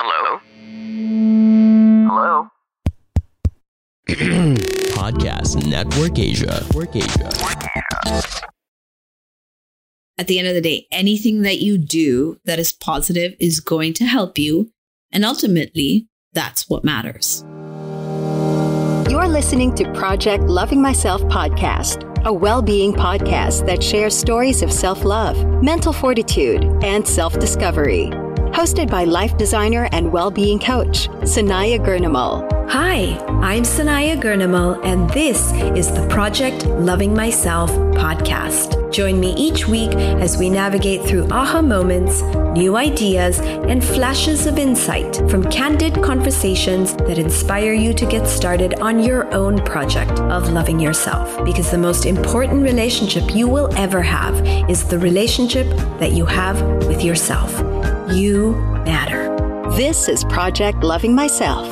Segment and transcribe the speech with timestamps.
[0.00, 0.38] Hello?
[2.06, 2.48] Hello?
[4.94, 6.46] Podcast Network Asia.
[6.46, 7.28] Network Asia.
[10.16, 13.92] At the end of the day, anything that you do that is positive is going
[13.94, 14.70] to help you.
[15.10, 17.44] And ultimately, that's what matters.
[19.10, 24.72] You're listening to Project Loving Myself podcast, a well being podcast that shares stories of
[24.72, 28.12] self love, mental fortitude, and self discovery.
[28.52, 32.46] Hosted by life designer and well being coach, Sanaya Gurnamal.
[32.70, 38.92] Hi, I'm Sanaya Gurnamal, and this is the Project Loving Myself podcast.
[38.92, 42.22] Join me each week as we navigate through aha moments,
[42.58, 48.74] new ideas, and flashes of insight from candid conversations that inspire you to get started
[48.80, 51.44] on your own project of loving yourself.
[51.44, 54.34] Because the most important relationship you will ever have
[54.68, 55.66] is the relationship
[56.00, 57.52] that you have with yourself.
[58.10, 58.52] You
[58.86, 59.36] matter.
[59.76, 61.66] This is Project Loving Myself.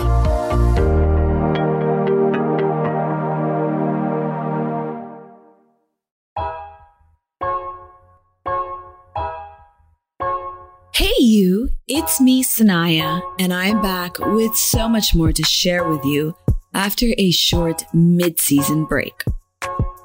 [10.95, 16.05] Hey, you, it's me, Sanaya, and I'm back with so much more to share with
[16.05, 16.37] you
[16.75, 19.25] after a short mid season break.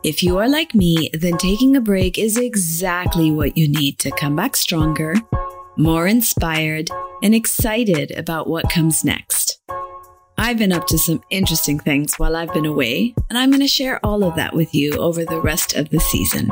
[0.05, 4.11] If you are like me, then taking a break is exactly what you need to
[4.11, 5.15] come back stronger,
[5.81, 6.89] more inspired,
[7.23, 9.59] and excited about what comes next.
[10.37, 13.67] I've been up to some interesting things while I've been away, and I'm going to
[13.67, 16.51] share all of that with you over the rest of the season.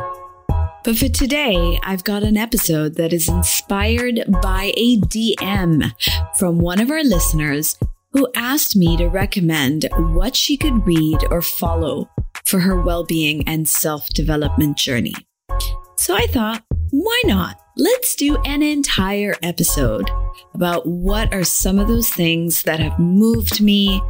[0.84, 5.92] But for today, I've got an episode that is inspired by a DM
[6.38, 7.78] from one of our listeners
[8.14, 12.10] who asked me to recommend what she could read or follow
[12.46, 15.14] for her well being and self development journey.
[15.98, 17.60] So I thought, why not?
[17.82, 20.12] Let's do an entire episode
[20.54, 24.02] about what are some of those things that have moved me,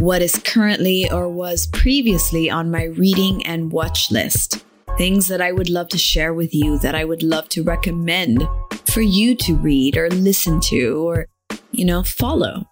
[0.00, 4.64] what is currently or was previously on my reading and watch list
[4.98, 8.42] things that I would love to share with you that I would love to recommend
[8.86, 11.28] for you to read or listen to or,
[11.70, 12.66] you know, follow.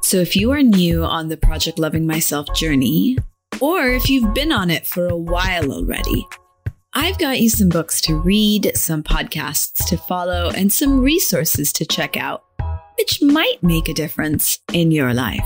[0.00, 3.18] So if you are new on the Project Loving Myself journey,
[3.60, 6.24] or if you've been on it for a while already,
[6.98, 11.84] I've got you some books to read, some podcasts to follow, and some resources to
[11.84, 12.42] check out,
[12.96, 15.44] which might make a difference in your life.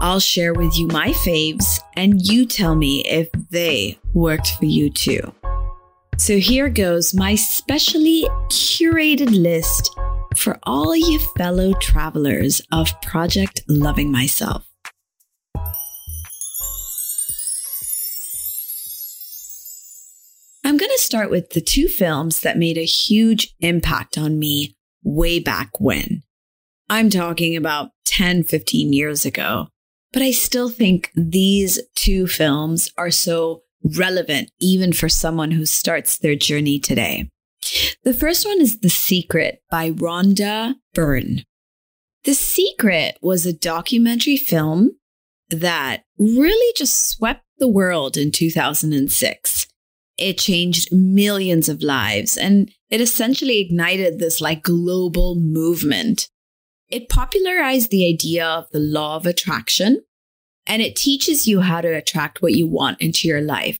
[0.00, 4.90] I'll share with you my faves, and you tell me if they worked for you
[4.90, 5.34] too.
[6.18, 9.90] So here goes my specially curated list
[10.36, 14.67] for all you fellow travelers of Project Loving Myself.
[21.08, 26.22] Start with the two films that made a huge impact on me way back when.
[26.90, 29.68] I'm talking about 10, 15 years ago.
[30.12, 33.62] But I still think these two films are so
[33.96, 37.30] relevant, even for someone who starts their journey today.
[38.04, 41.42] The first one is The Secret by Rhonda Byrne.
[42.24, 44.90] The Secret was a documentary film
[45.48, 49.67] that really just swept the world in 2006.
[50.18, 56.28] It changed millions of lives and it essentially ignited this like global movement
[56.88, 60.02] it popularized the idea of the law of attraction
[60.66, 63.78] and it teaches you how to attract what you want into your life.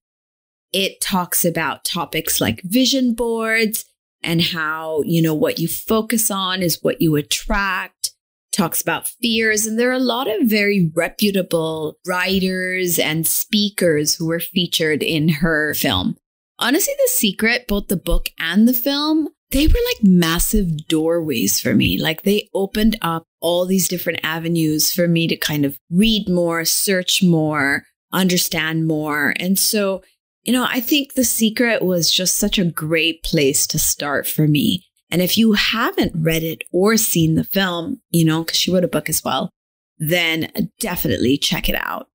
[0.72, 3.86] It talks about topics like vision boards
[4.22, 8.12] and how, you know, what you focus on is what you attract.
[8.52, 9.66] Talks about fears.
[9.66, 15.28] And there are a lot of very reputable writers and speakers who were featured in
[15.28, 16.16] her film.
[16.58, 21.74] Honestly, The Secret, both the book and the film, they were like massive doorways for
[21.74, 21.98] me.
[21.98, 26.64] Like they opened up all these different avenues for me to kind of read more,
[26.64, 29.34] search more, understand more.
[29.38, 30.02] And so,
[30.42, 34.48] you know, I think The Secret was just such a great place to start for
[34.48, 34.84] me.
[35.10, 38.84] And if you haven't read it or seen the film, you know, because she wrote
[38.84, 39.50] a book as well,
[39.98, 42.08] then definitely check it out.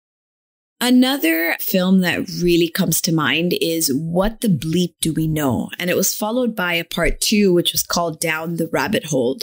[0.85, 5.69] Another film that really comes to mind is What the Bleep Do We Know?
[5.79, 9.39] And it was followed by a part two, which was called Down the Rabbit Hole.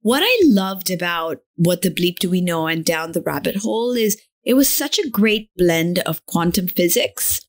[0.00, 3.92] What I loved about What the Bleep Do We Know and Down the Rabbit Hole
[3.92, 7.42] is it was such a great blend of quantum physics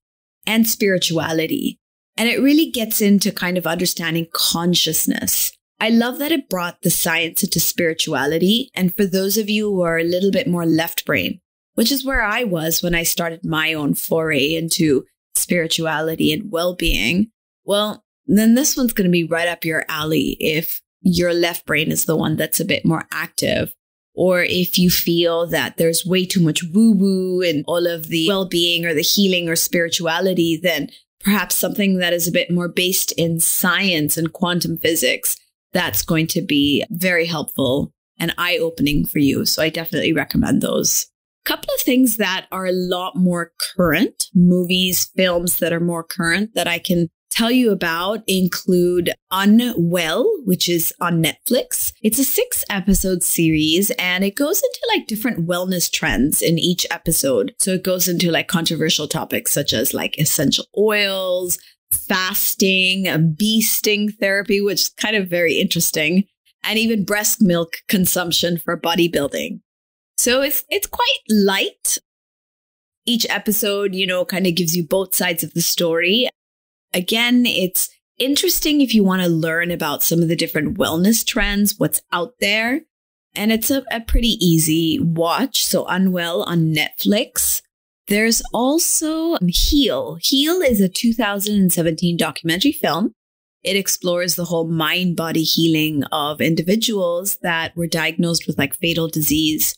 [0.46, 1.80] and spirituality.
[2.18, 5.54] And it really gets into kind of understanding consciousness.
[5.80, 8.72] I love that it brought the science into spirituality.
[8.76, 11.40] And for those of you who are a little bit more left brain,
[11.76, 16.76] which is where I was when I started my own foray into spirituality and well
[16.76, 17.32] being,
[17.64, 21.92] well, then this one's going to be right up your alley if your left brain
[21.92, 23.74] is the one that's a bit more active.
[24.14, 28.28] Or if you feel that there's way too much woo woo and all of the
[28.28, 30.90] well being or the healing or spirituality, then
[31.22, 35.38] perhaps something that is a bit more based in science and quantum physics,
[35.74, 39.46] that's going to be very helpful and eye opening for you.
[39.46, 41.08] So I definitely recommend those
[41.46, 46.52] couple of things that are a lot more current, movies, films that are more current
[46.56, 51.94] that I can tell you about include Unwell, which is on Netflix.
[52.04, 56.86] It's a six episode series and it goes into like different wellness trends in each
[56.92, 57.56] episode.
[57.60, 61.58] So it goes into like controversial topics such as like essential oils,
[61.90, 66.26] fasting, bee sting therapy, which is kind of very interesting,
[66.64, 69.62] and even breast milk consumption for bodybuilding.
[70.22, 71.98] So it's it's quite light.
[73.08, 76.30] Each episode, you know, kind of gives you both sides of the story.
[76.94, 77.90] Again, it's
[78.20, 82.36] interesting if you want to learn about some of the different wellness trends, what's out
[82.40, 82.82] there.
[83.34, 85.66] And it's a, a pretty easy watch.
[85.66, 87.64] So Unwell on Netflix.
[88.08, 90.20] There's also um, Heal.
[90.22, 93.14] Heal is a 2017 documentary film.
[93.64, 99.08] It explores the whole mind body healing of individuals that were diagnosed with like fatal
[99.08, 99.74] disease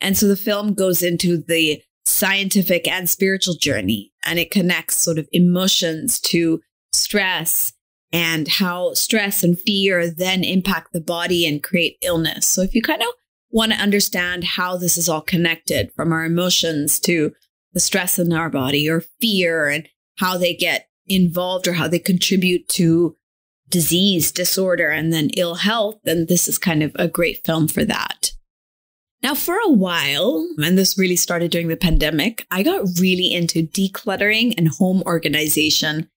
[0.00, 5.18] and so the film goes into the scientific and spiritual journey and it connects sort
[5.18, 6.60] of emotions to
[6.92, 7.72] stress
[8.12, 12.46] and how stress and fear then impact the body and create illness.
[12.46, 13.08] So if you kind of
[13.50, 17.32] want to understand how this is all connected from our emotions to
[17.72, 19.88] the stress in our body or fear and
[20.18, 23.16] how they get involved or how they contribute to
[23.68, 27.84] disease, disorder, and then ill health, then this is kind of a great film for
[27.84, 28.32] that.
[29.26, 33.66] Now, for a while, and this really started during the pandemic, I got really into
[33.66, 36.08] decluttering and home organization.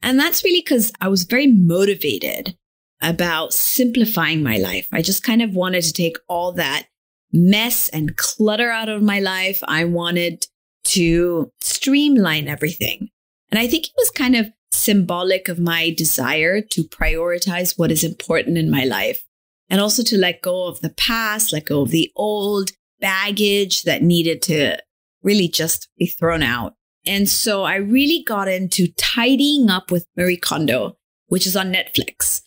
[0.00, 2.56] And that's really because I was very motivated
[3.00, 4.86] about simplifying my life.
[4.92, 6.86] I just kind of wanted to take all that
[7.32, 9.60] mess and clutter out of my life.
[9.66, 10.46] I wanted
[10.84, 13.08] to streamline everything.
[13.50, 18.04] And I think it was kind of symbolic of my desire to prioritize what is
[18.04, 19.24] important in my life
[19.72, 24.02] and also to let go of the past, let go of the old baggage that
[24.02, 24.76] needed to
[25.22, 26.74] really just be thrown out.
[27.06, 30.98] And so I really got into tidying up with Marie Kondo,
[31.28, 32.42] which is on Netflix.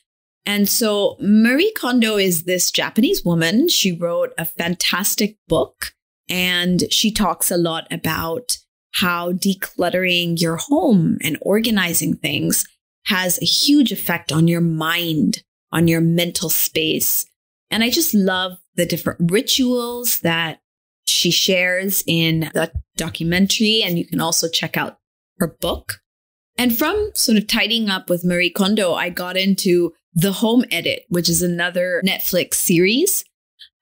[0.45, 3.69] And so Marie Kondo is this Japanese woman.
[3.69, 5.93] She wrote a fantastic book
[6.29, 8.59] and she talks a lot about
[8.93, 12.65] how decluttering your home and organizing things
[13.07, 17.25] has a huge effect on your mind on your mental space.
[17.69, 20.59] And I just love the different rituals that
[21.05, 23.81] she shares in the documentary.
[23.83, 24.97] And you can also check out
[25.39, 25.99] her book.
[26.57, 31.03] And from sort of tidying up with Marie Kondo, I got into The Home Edit,
[31.09, 33.25] which is another Netflix series.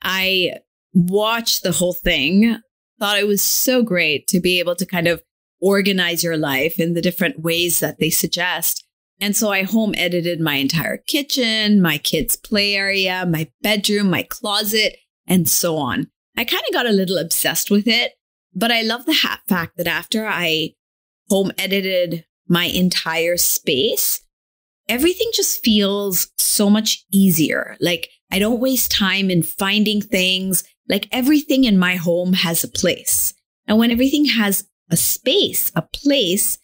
[0.01, 0.53] I
[0.93, 2.57] watched the whole thing,
[2.99, 5.21] thought it was so great to be able to kind of
[5.61, 8.82] organize your life in the different ways that they suggest.
[9.19, 14.23] And so I home edited my entire kitchen, my kids' play area, my bedroom, my
[14.23, 16.07] closet, and so on.
[16.35, 18.13] I kind of got a little obsessed with it,
[18.53, 19.17] but I love the
[19.47, 20.71] fact that after I
[21.29, 24.21] home edited my entire space,
[24.89, 27.77] everything just feels so much easier.
[27.79, 30.63] Like I don't waste time in finding things.
[30.89, 33.33] Like everything in my home has a place.
[33.67, 36.57] And when everything has a space, a place,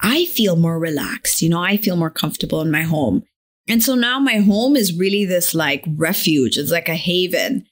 [0.00, 1.42] I feel more relaxed.
[1.42, 3.24] You know, I feel more comfortable in my home.
[3.68, 6.58] And so now my home is really this like refuge.
[6.58, 7.66] It's like a haven.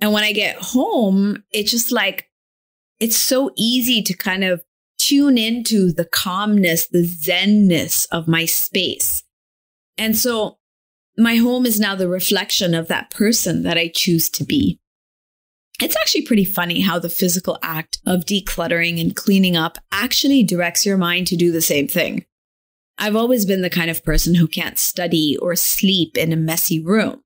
[0.00, 2.28] And when I get home, it's just like,
[2.98, 4.62] it's so easy to kind of
[4.98, 9.22] tune into the calmness, the zenness of my space.
[9.96, 10.58] And so
[11.16, 14.80] my home is now the reflection of that person that I choose to be.
[15.80, 20.86] It's actually pretty funny how the physical act of decluttering and cleaning up actually directs
[20.86, 22.24] your mind to do the same thing.
[22.98, 26.82] I've always been the kind of person who can't study or sleep in a messy
[26.82, 27.20] room.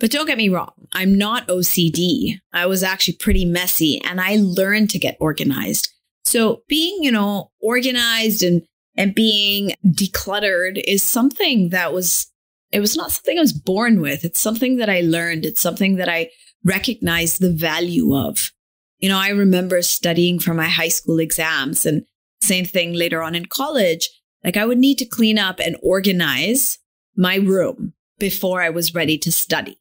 [0.00, 2.40] But don't get me wrong, I'm not OCD.
[2.52, 5.88] I was actually pretty messy and I learned to get organized.
[6.24, 8.62] So being, you know, organized and
[8.96, 12.28] and being decluttered is something that was
[12.72, 14.24] it was not something I was born with.
[14.24, 15.46] It's something that I learned.
[15.46, 16.30] It's something that I
[16.64, 18.52] recognized the value of.
[18.98, 22.06] You know, I remember studying for my high school exams and
[22.40, 24.08] same thing later on in college.
[24.42, 26.78] Like I would need to clean up and organize
[27.16, 29.78] my room before I was ready to study.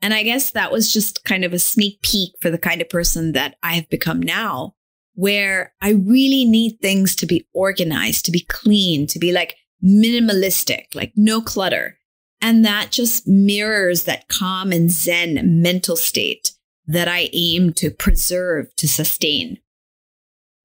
[0.00, 2.88] And I guess that was just kind of a sneak peek for the kind of
[2.88, 4.74] person that I have become now,
[5.14, 10.94] where I really need things to be organized, to be clean, to be like minimalistic,
[10.94, 11.98] like no clutter.
[12.42, 16.52] And that just mirrors that calm and zen mental state
[16.86, 19.58] that I aim to preserve, to sustain.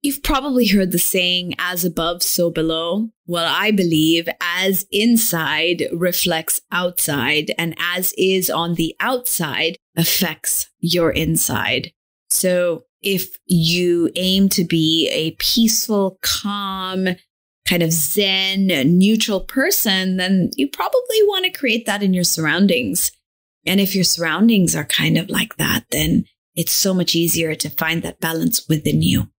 [0.02, 3.10] You've probably heard the saying, as above, so below.
[3.26, 11.12] Well, I believe as inside reflects outside, and as is on the outside affects your
[11.12, 11.92] inside.
[12.30, 17.10] So if you aim to be a peaceful, calm,
[17.68, 23.12] kind of zen, neutral person, then you probably want to create that in your surroundings.
[23.66, 27.70] And if your surroundings are kind of like that, then it's so much easier to
[27.70, 29.30] find that balance within you.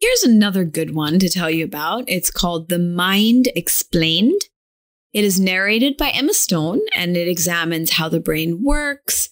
[0.00, 2.04] Here's another good one to tell you about.
[2.06, 4.40] It's called The Mind Explained.
[5.12, 9.28] It is narrated by Emma Stone and it examines how the brain works.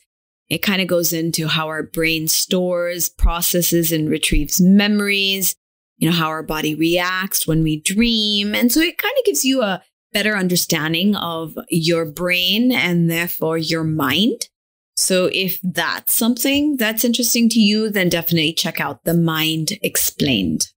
[0.49, 5.55] It kind of goes into how our brain stores, processes, and retrieves memories,
[5.99, 8.55] you know, how our body reacts when we dream.
[8.55, 13.59] And so it kind of gives you a better understanding of your brain and therefore
[13.59, 14.49] your mind.
[14.97, 20.69] So if that's something that's interesting to you, then definitely check out The Mind Explained.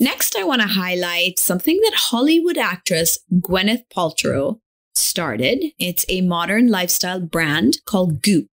[0.00, 4.58] Next, I want to highlight something that Hollywood actress Gwyneth Paltrow
[4.94, 5.62] started.
[5.78, 8.46] It's a modern lifestyle brand called Goop.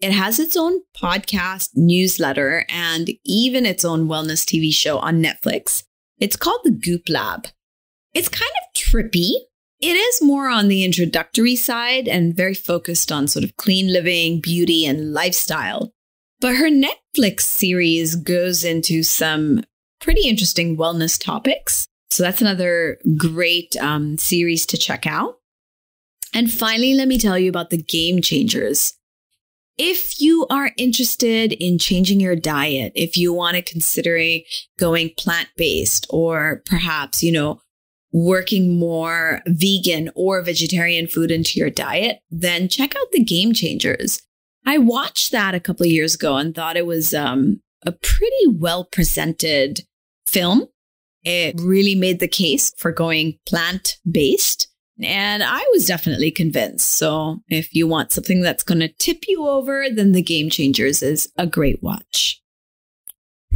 [0.00, 5.82] It has its own podcast, newsletter, and even its own wellness TV show on Netflix.
[6.18, 7.48] It's called the Goop Lab.
[8.14, 9.32] It's kind of trippy
[9.80, 14.40] it is more on the introductory side and very focused on sort of clean living,
[14.40, 15.92] beauty, and lifestyle.
[16.40, 19.62] But her Netflix series goes into some
[20.00, 21.86] pretty interesting wellness topics.
[22.10, 25.36] So that's another great um, series to check out.
[26.34, 28.94] And finally, let me tell you about the game changers.
[29.78, 34.18] If you are interested in changing your diet, if you want to consider
[34.78, 37.60] going plant based or perhaps, you know,
[38.12, 44.20] working more vegan or vegetarian food into your diet, then check out the Game Changers.
[44.66, 48.46] I watched that a couple of years ago and thought it was um, a pretty
[48.48, 49.82] well presented
[50.26, 50.66] film.
[51.24, 54.67] It really made the case for going plant based.
[55.02, 56.94] And I was definitely convinced.
[56.94, 61.02] So if you want something that's going to tip you over, then The Game Changers
[61.02, 62.42] is a great watch.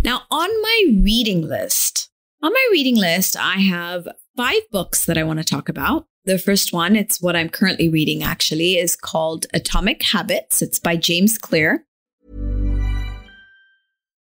[0.05, 2.11] Now, on my reading list,
[2.43, 6.07] on my reading list, I have five books that I want to talk about.
[6.25, 10.63] The first one, it's what I'm currently reading actually, is called Atomic Habits.
[10.63, 11.85] It's by James Clear.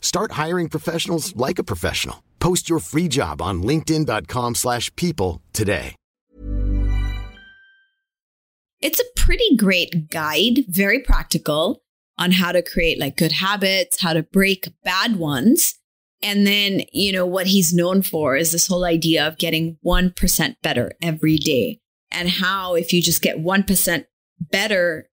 [0.00, 2.24] Start hiring professionals like a professional.
[2.40, 5.94] Post your free job on linkedin.com slash people today.
[8.80, 11.82] It's a pretty great guide, very practical
[12.16, 15.74] on how to create like good habits, how to break bad ones.
[16.22, 20.54] And then, you know, what he's known for is this whole idea of getting 1%
[20.62, 21.80] better every day.
[22.10, 24.04] And how if you just get 1%
[24.40, 25.07] better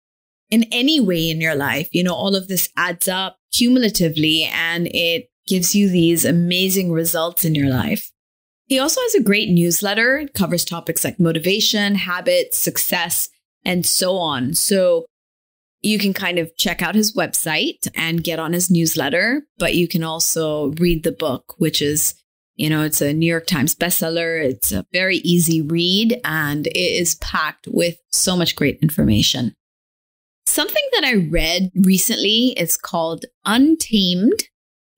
[0.50, 4.88] in any way in your life, you know, all of this adds up cumulatively and
[4.88, 8.12] it gives you these amazing results in your life.
[8.68, 10.18] He also has a great newsletter.
[10.18, 13.30] It covers topics like motivation, habits, success,
[13.64, 14.56] and so on.
[14.56, 15.06] So
[15.82, 19.88] you can kind of check out his website and get on his newsletter, but you
[19.88, 22.16] can also read the book, which is
[22.58, 24.44] You know, it's a New York Times bestseller.
[24.44, 29.54] It's a very easy read and it is packed with so much great information.
[30.46, 34.46] Something that I read recently is called Untamed.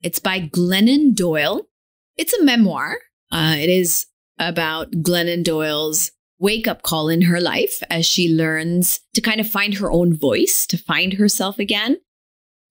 [0.01, 1.67] It's by Glennon Doyle.
[2.17, 2.97] It's a memoir.
[3.31, 4.05] Uh, it is
[4.37, 9.49] about Glennon Doyle's wake up call in her life as she learns to kind of
[9.49, 11.97] find her own voice, to find herself again.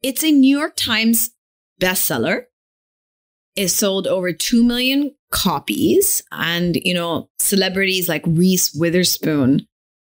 [0.02, 1.30] It's a New York Times
[1.80, 2.44] bestseller.
[3.56, 6.22] It sold over 2 million copies.
[6.30, 9.66] And, you know, celebrities like Reese Witherspoon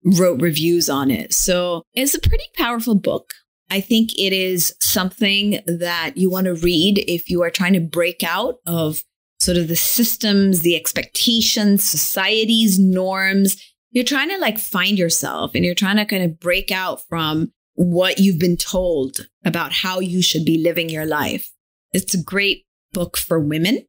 [0.04, 1.32] wrote reviews on it.
[1.32, 3.32] So it's a pretty powerful book.
[3.70, 7.80] I think it is something that you want to read if you are trying to
[7.80, 9.02] break out of
[9.40, 13.61] sort of the systems, the expectations, society's norms.
[13.90, 17.52] You're trying to like find yourself and you're trying to kind of break out from
[17.75, 21.50] what you've been told about how you should be living your life.
[21.92, 23.87] It's a great book for women.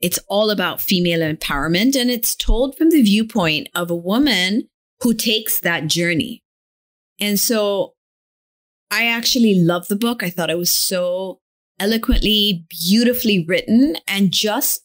[0.00, 4.68] It's all about female empowerment and it's told from the viewpoint of a woman
[5.00, 6.42] who takes that journey.
[7.20, 7.94] And so
[8.90, 10.22] I actually love the book.
[10.22, 11.40] I thought it was so
[11.78, 14.82] eloquently, beautifully written and just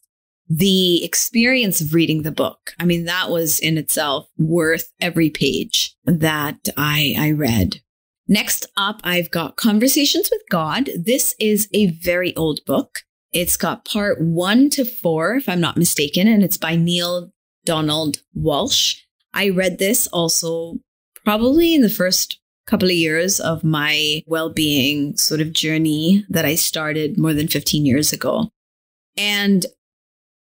[0.49, 2.73] the experience of reading the book.
[2.77, 7.81] I mean, that was in itself worth every page that I, I read.
[8.27, 10.89] Next up, I've got Conversations with God.
[10.97, 12.99] This is a very old book.
[13.31, 17.31] It's got part one to four, if I'm not mistaken, and it's by Neale
[17.63, 18.97] Donald Walsch.
[19.33, 20.77] I read this also
[21.23, 26.55] probably in the first couple of years of my well-being sort of journey that I
[26.55, 28.49] started more than 15 years ago.
[29.17, 29.65] And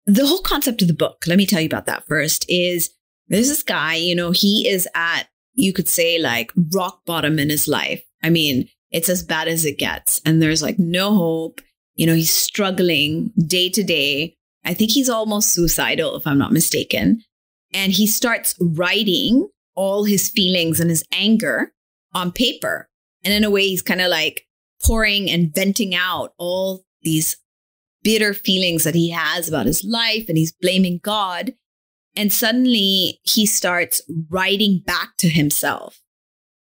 [0.06, 2.90] the whole concept of the book, let me tell you about that first, is
[3.28, 7.50] there's this guy, you know, he is at, you could say, like rock bottom in
[7.50, 8.02] his life.
[8.22, 10.20] I mean, it's as bad as it gets.
[10.24, 11.60] And there's like no hope.
[11.94, 14.34] You know, he's struggling day to day.
[14.64, 17.22] I think he's almost suicidal, if I'm not mistaken
[17.72, 21.72] and he starts writing all his feelings and his anger
[22.14, 22.88] on paper.
[23.24, 24.46] And in a way, he's kind of like
[24.84, 27.36] pouring and venting out all these
[28.02, 31.54] bitter feelings that he has about his life and he's blaming God.
[32.16, 36.00] And suddenly he starts writing back to himself.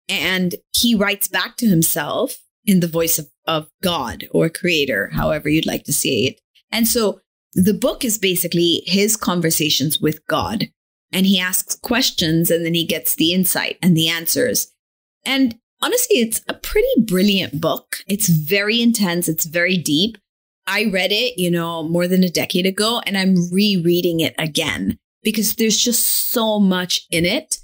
[0.10, 5.48] And he writes back to himself in the voice of, of God or creator, however
[5.48, 6.42] you'd like to say it.
[6.72, 7.22] And so
[7.54, 10.66] the book is basically his conversations with God
[11.12, 14.72] and he asks questions and then he gets the insight and the answers.
[15.26, 17.98] And honestly, it's a pretty brilliant book.
[18.08, 20.18] It's very intense, it's very deep.
[20.68, 25.00] I read it, you know, more than a decade ago, and I'm rereading it again
[25.24, 27.58] because there's just so much in it.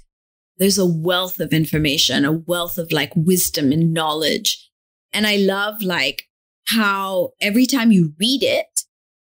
[0.58, 4.68] There's a wealth of information, a wealth of like wisdom and knowledge.
[5.12, 6.24] And I love like
[6.66, 8.82] how every time you read it,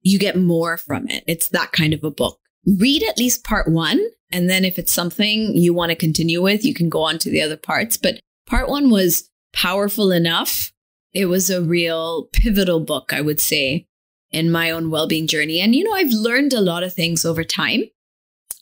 [0.02, 1.24] you get more from it.
[1.28, 2.40] It's that kind of a book
[2.78, 4.00] read at least part one.
[4.32, 7.30] And then if it's something you want to continue with, you can go on to
[7.30, 7.98] the other parts.
[7.98, 10.72] But part one was powerful enough.
[11.14, 13.88] It was a real pivotal book, I would say,
[14.32, 15.60] in my own well being journey.
[15.60, 17.84] And, you know, I've learned a lot of things over time.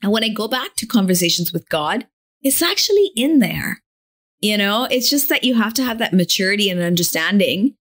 [0.01, 2.07] And when I go back to conversations with God,
[2.41, 3.81] it's actually in there.
[4.39, 7.73] You know, it's just that you have to have that maturity and understanding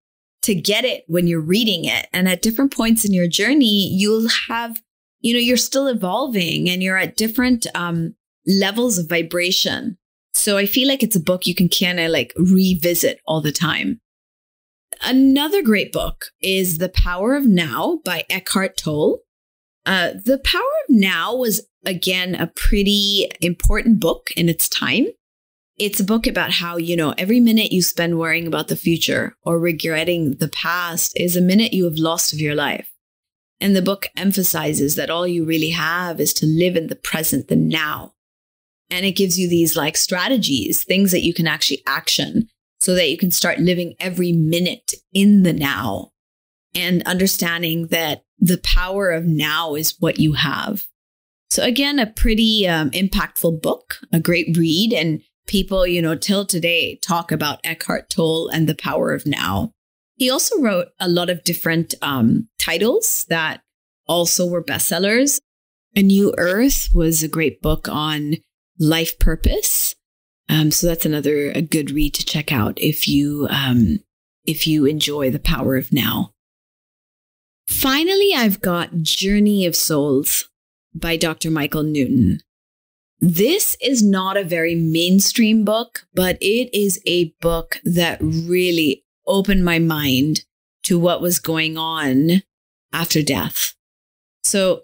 [0.42, 2.08] to get it when you're reading it.
[2.12, 4.80] And at different points in your journey, you'll have
[5.20, 8.14] you know, you're still evolving and you're at different um,
[8.46, 9.98] levels of vibration.
[10.34, 13.52] So I feel like it's a book you can kind of like revisit all the
[13.52, 14.00] time.
[15.02, 19.20] Another great book is The Power of Now by Eckhart Tolle.
[19.84, 25.06] Uh, the Power of Now was, again, a pretty important book in its time.
[25.78, 29.36] It's a book about how, you know, every minute you spend worrying about the future
[29.42, 32.90] or regretting the past is a minute you have lost of your life.
[33.60, 37.48] And the book emphasizes that all you really have is to live in the present,
[37.48, 38.14] the now.
[38.90, 42.48] And it gives you these like strategies, things that you can actually action
[42.80, 46.12] so that you can start living every minute in the now
[46.74, 50.84] and understanding that the power of now is what you have.
[51.50, 54.92] So again, a pretty um, impactful book, a great read.
[54.92, 59.72] And people, you know, till today talk about Eckhart Tolle and the power of now.
[60.16, 63.60] He also wrote a lot of different um, titles that
[64.06, 65.38] also were bestsellers.
[65.94, 68.36] A New Earth was a great book on
[68.78, 69.94] life purpose.
[70.48, 73.98] Um, so that's another a good read to check out if you um,
[74.46, 76.32] if you enjoy the power of now.
[77.66, 80.48] Finally, I've got Journey of Souls
[80.94, 81.50] by Dr.
[81.50, 82.40] Michael Newton.
[83.18, 89.64] This is not a very mainstream book, but it is a book that really opened
[89.64, 90.44] my mind
[90.84, 92.42] to what was going on
[92.92, 93.74] after death.
[94.44, 94.82] So,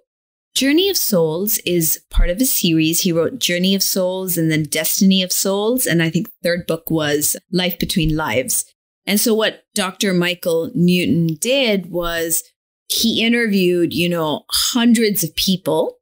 [0.54, 3.00] Journey of Souls is part of a series.
[3.00, 5.86] He wrote Journey of Souls and then Destiny of Souls.
[5.86, 8.66] And I think third book was Life Between Lives.
[9.06, 10.12] And so what Dr.
[10.12, 12.44] Michael Newton did was
[12.88, 15.98] he interviewed, you know, hundreds of people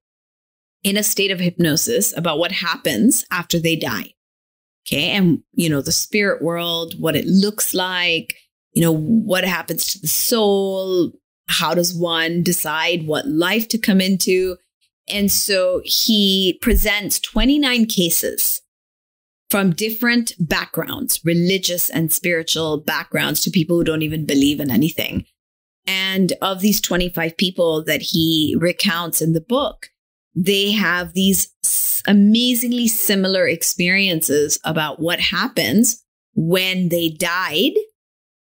[0.82, 4.14] in a state of hypnosis about what happens after they die.
[4.86, 5.10] Okay.
[5.10, 8.34] And, you know, the spirit world, what it looks like,
[8.72, 11.12] you know, what happens to the soul,
[11.48, 14.56] how does one decide what life to come into?
[15.08, 18.62] And so he presents 29 cases
[19.50, 25.24] from different backgrounds, religious and spiritual backgrounds, to people who don't even believe in anything.
[25.86, 29.88] And of these 25 people that he recounts in the book,
[30.36, 31.52] they have these
[32.06, 36.02] amazingly similar experiences about what happens
[36.34, 37.72] when they died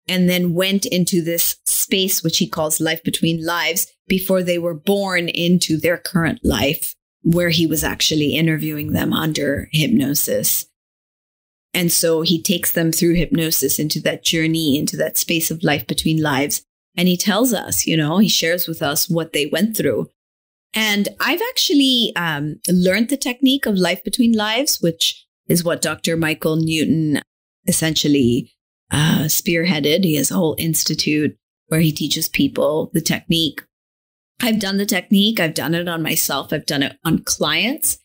[0.08, 4.74] and then went into this space, which he calls life between lives, before they were
[4.74, 10.66] born into their current life, where he was actually interviewing them under hypnosis.
[11.74, 15.86] And so he takes them through hypnosis into that journey, into that space of life
[15.86, 16.64] between lives.
[16.96, 20.10] And he tells us, you know, he shares with us what they went through.
[20.74, 26.18] And I've actually um, learned the technique of life between lives, which is what Dr.
[26.18, 27.22] Michael Newton
[27.68, 28.52] essentially
[28.92, 30.04] uh, spearheaded.
[30.04, 31.36] He has a whole institute
[31.68, 33.64] where he teaches people the technique.
[34.42, 35.40] I've done the technique.
[35.40, 36.54] I've done it on myself.
[36.54, 37.98] I've done it on clients.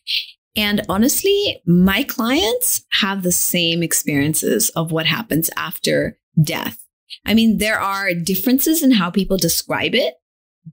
[0.55, 6.79] And honestly, my clients have the same experiences of what happens after death.
[7.25, 10.15] I mean, there are differences in how people describe it,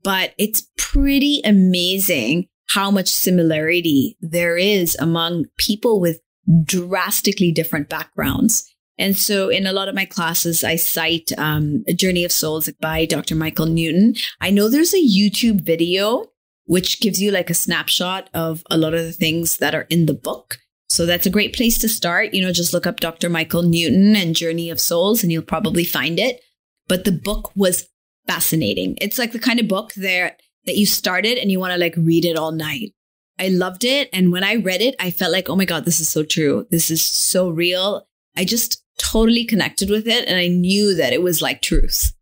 [0.03, 6.21] but it's pretty amazing how much similarity there is among people with
[6.63, 8.67] drastically different backgrounds.
[8.97, 12.69] And so in a lot of my classes, I cite um, A Journey of Souls
[12.79, 13.35] by Dr.
[13.35, 14.15] Michael Newton.
[14.39, 16.27] I know there's a YouTube video
[16.65, 20.05] which gives you like a snapshot of a lot of the things that are in
[20.05, 20.59] the book.
[20.87, 22.33] So that's a great place to start.
[22.33, 23.29] You know, just look up Dr.
[23.29, 26.41] Michael Newton and Journey of Souls and you'll probably find it.
[26.87, 27.87] But the book was
[28.27, 28.97] fascinating.
[29.01, 31.95] It's like the kind of book that that you started and you want to like
[31.97, 32.93] read it all night.
[33.39, 35.99] I loved it and when I read it, I felt like, "Oh my god, this
[35.99, 36.67] is so true.
[36.69, 38.07] This is so real."
[38.37, 42.13] I just totally connected with it and I knew that it was like truth.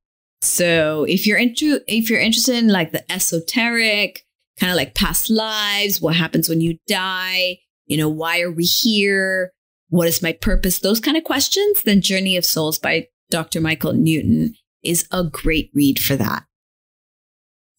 [0.42, 4.24] So if you're into if you're interested in like the esoteric,
[4.60, 8.64] kind of like past lives, what happens when you die, you know, why are we
[8.64, 9.52] here?
[9.90, 10.80] What is my purpose?
[10.80, 13.60] Those kind of questions, then Journey of Souls by Dr.
[13.60, 16.46] Michael Newton is a great read for that.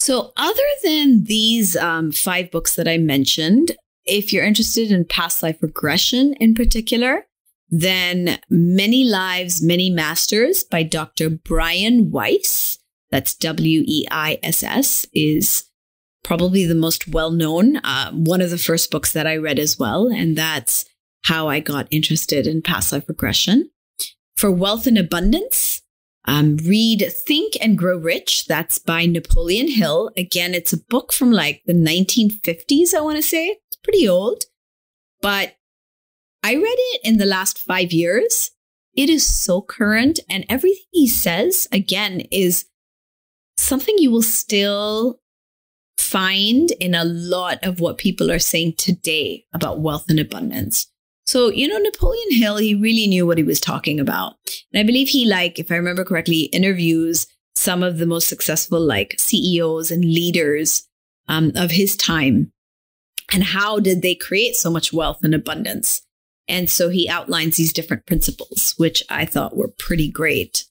[0.01, 3.73] So, other than these um, five books that I mentioned,
[4.07, 7.27] if you're interested in past life regression in particular,
[7.69, 11.31] then Many Lives, Many Masters by Dr.
[11.31, 12.79] Brian Weiss,
[13.11, 15.65] that's W E I S S, is
[16.25, 19.79] probably the most well known, uh, one of the first books that I read as
[19.79, 20.09] well.
[20.09, 20.85] And that's
[21.25, 23.71] how I got interested in past life regression.
[24.37, 25.70] For Wealth and Abundance,
[26.25, 28.47] um, read Think and Grow Rich.
[28.47, 30.11] That's by Napoleon Hill.
[30.17, 33.59] Again, it's a book from like the 1950s, I want to say.
[33.67, 34.45] It's pretty old,
[35.23, 35.57] but
[36.43, 38.51] I read it in the last five years.
[38.95, 42.67] It is so current, and everything he says, again, is
[43.57, 45.21] something you will still
[45.97, 50.90] find in a lot of what people are saying today about wealth and abundance.
[51.31, 54.35] So, you know, Napoleon Hill, he really knew what he was talking about.
[54.73, 58.81] And I believe he, like, if I remember correctly, interviews some of the most successful,
[58.81, 60.89] like, CEOs and leaders
[61.29, 62.51] um, of his time.
[63.33, 66.03] And how did they create so much wealth and abundance?
[66.49, 70.65] And so he outlines these different principles, which I thought were pretty great.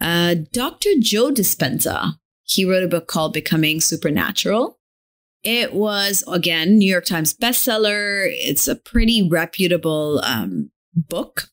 [0.00, 0.90] Uh, Dr.
[1.00, 2.12] Joe Dispenza,
[2.44, 4.78] he wrote a book called Becoming Supernatural.
[5.42, 8.26] It was, again, New York Times bestseller.
[8.30, 11.48] It's a pretty reputable um, book.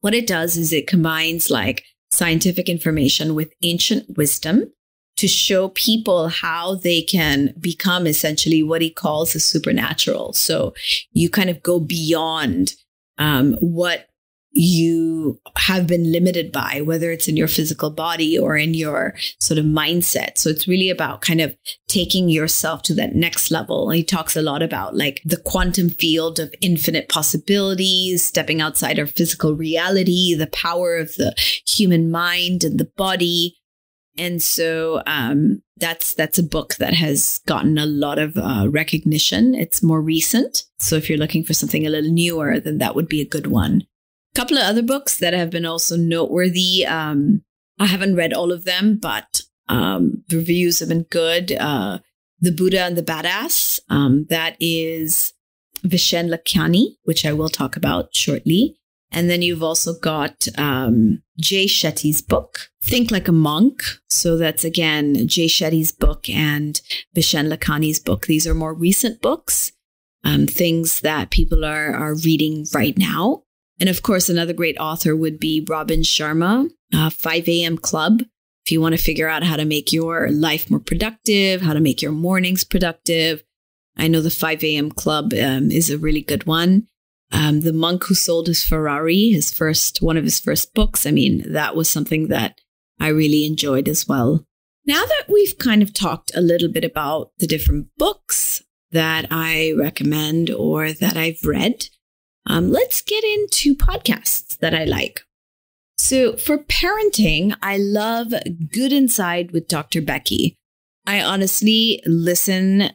[0.00, 4.72] What it does is it combines like scientific information with ancient wisdom
[5.16, 10.32] to show people how they can become essentially what he calls the supernatural.
[10.32, 10.74] So
[11.12, 12.74] you kind of go beyond
[13.18, 14.09] um, what
[14.52, 19.58] you have been limited by, whether it's in your physical body or in your sort
[19.58, 20.38] of mindset.
[20.38, 21.56] So it's really about kind of
[21.88, 23.90] taking yourself to that next level.
[23.90, 29.06] He talks a lot about like the quantum field of infinite possibilities, stepping outside our
[29.06, 31.34] physical reality, the power of the
[31.66, 33.56] human mind and the body,
[34.20, 39.54] and so um, that's that's a book that has gotten a lot of uh, recognition.
[39.54, 43.08] It's more recent, so if you're looking for something a little newer, then that would
[43.08, 43.86] be a good one.
[44.34, 46.86] A couple of other books that have been also noteworthy.
[46.86, 47.42] Um,
[47.78, 51.52] I haven't read all of them, but um, the reviews have been good.
[51.52, 51.98] Uh,
[52.40, 53.80] The Buddha and the Badass.
[53.88, 55.34] Um, that is
[55.84, 58.76] Vishen Lakhiani, which I will talk about shortly.
[59.12, 63.82] And then you've also got um, Jay Shetty's book, Think Like a Monk.
[64.08, 66.80] So that's again Jay Shetty's book and
[67.16, 68.26] Vishen Lakhiani's book.
[68.26, 69.72] These are more recent books,
[70.22, 73.42] um, things that people are, are reading right now.
[73.80, 77.78] And of course, another great author would be Robin Sharma, uh, 5 a.m.
[77.78, 78.22] Club.
[78.64, 81.80] If you want to figure out how to make your life more productive, how to
[81.80, 83.42] make your mornings productive,
[83.96, 84.90] I know the 5 a.m.
[84.90, 86.86] Club um, is a really good one.
[87.32, 91.06] Um, the monk who sold his Ferrari, his first one of his first books.
[91.06, 92.60] I mean, that was something that
[92.98, 94.44] I really enjoyed as well.
[94.84, 99.72] Now that we've kind of talked a little bit about the different books that I
[99.76, 101.88] recommend or that I've read,
[102.46, 105.22] um, let's get into podcasts that I like.
[105.98, 108.32] So for parenting, I love
[108.72, 110.00] Good Inside with Dr.
[110.00, 110.56] Becky.
[111.06, 112.90] I honestly listen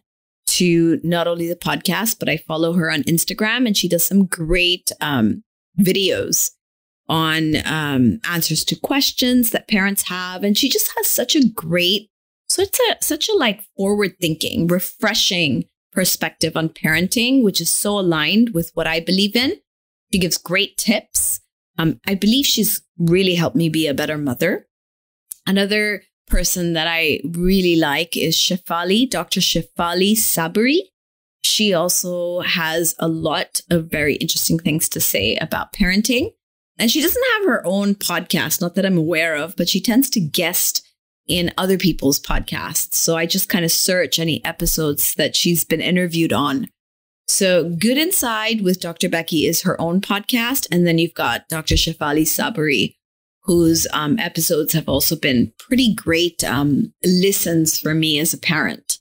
[0.48, 4.26] to not only the podcast, but I follow her on Instagram and she does some
[4.26, 5.44] great um,
[5.80, 6.52] videos
[7.08, 10.44] on um, answers to questions that parents have.
[10.44, 12.10] And she just has such a great,
[12.50, 18.50] such a, such a like forward thinking, refreshing perspective on parenting, which is so aligned
[18.54, 19.54] with what I believe in.
[20.14, 21.40] She gives great tips.
[21.78, 24.68] Um, I believe she's really helped me be a better mother.
[25.48, 29.40] Another person that I really like is Shefali, Dr.
[29.40, 30.82] Shefali Tsabary.
[31.44, 36.34] She also has a lot of very interesting things to say about parenting.
[36.78, 40.10] And she doesn't have her own podcast, not that I'm aware of, but she tends
[40.12, 40.85] to guest
[41.28, 42.96] in other people's podcasts.
[42.96, 46.68] So I just kind of search any episodes that she's been interviewed on.
[47.28, 49.10] So Good Inside with Dr.
[49.10, 50.68] Becky is her own podcast.
[50.72, 51.76] And then you've got Dr.
[51.76, 52.96] Shefali Tsabary,
[53.44, 59.00] whose um, episodes have also been pretty great um, listens for me as a parent.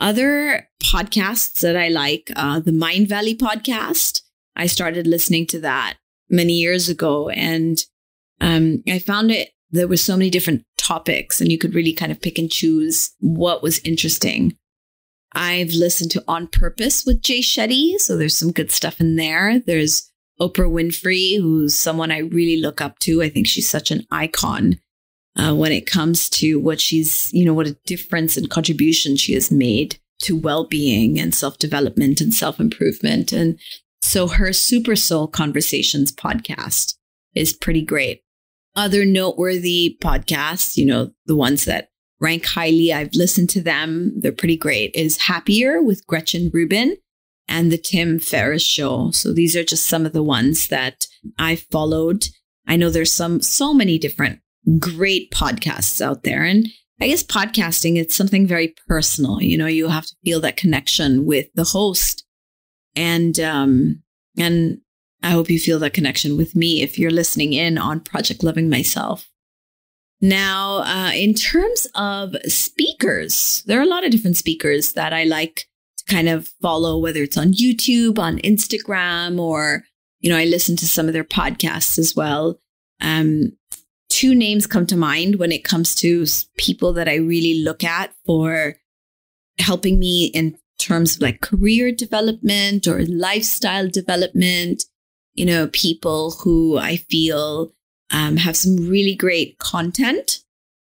[0.00, 4.22] Other podcasts that I like, uh, the Mindvalley podcast,
[4.56, 5.98] I started listening to that
[6.30, 7.84] many years ago, and
[8.40, 9.50] um, I found it.
[9.70, 13.10] There were so many different topics, and you could really kind of pick and choose
[13.20, 14.56] what was interesting.
[15.32, 19.60] I've listened to On Purpose with Jay Shetty, so there's some good stuff in there.
[19.60, 23.22] There's Oprah Winfrey, who's someone I really look up to.
[23.22, 24.80] I think she's such an icon
[25.36, 29.34] uh, when it comes to what she's, you know, what a difference and contribution she
[29.34, 33.32] has made to well being and self development and self improvement.
[33.32, 33.58] And
[34.02, 36.94] so her Super Soul Conversations podcast
[37.34, 38.22] is pretty great.
[38.76, 44.32] Other noteworthy podcasts, you know, the ones that rank highly, I've listened to them, they're
[44.32, 46.96] pretty great, is Happier with Gretchen Rubin
[47.48, 49.10] and the Tim Ferriss show.
[49.10, 51.06] So these are just some of the ones that
[51.38, 52.28] I followed.
[52.66, 54.40] I know there's some so many different
[54.78, 56.68] great podcasts out there and
[57.00, 59.40] I guess podcasting it's something very personal.
[59.40, 62.24] You know, you have to feel that connection with the host
[62.94, 64.02] and um
[64.38, 64.78] and
[65.22, 68.68] I hope you feel that connection with me if you're listening in on Project Loving
[68.68, 69.28] Myself.
[70.20, 75.24] Now, uh, in terms of speakers, there are a lot of different speakers that I
[75.24, 75.66] like
[75.98, 79.84] to kind of follow, whether it's on YouTube, on Instagram, or,
[80.20, 82.60] you know, I listen to some of their podcasts as well.
[83.00, 83.56] Um,
[84.10, 86.26] two names come to mind when it comes to
[86.58, 88.76] people that I really look at for
[89.58, 94.84] helping me in terms of like career development or lifestyle development.
[95.40, 97.72] You know, people who I feel
[98.10, 100.40] um, have some really great content.